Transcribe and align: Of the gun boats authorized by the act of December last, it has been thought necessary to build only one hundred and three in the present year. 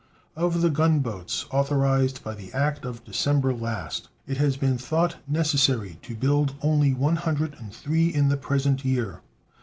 Of 0.35 0.61
the 0.61 0.71
gun 0.71 1.01
boats 1.01 1.45
authorized 1.51 2.23
by 2.23 2.33
the 2.33 2.51
act 2.53 2.85
of 2.85 3.03
December 3.03 3.53
last, 3.53 4.09
it 4.25 4.37
has 4.37 4.57
been 4.57 4.79
thought 4.79 5.17
necessary 5.27 5.99
to 6.01 6.15
build 6.15 6.55
only 6.63 6.91
one 6.91 7.17
hundred 7.17 7.53
and 7.59 7.71
three 7.71 8.07
in 8.07 8.27
the 8.27 8.35
present 8.37 8.83
year. 8.83 9.21